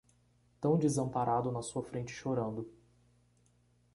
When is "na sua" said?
1.51-1.83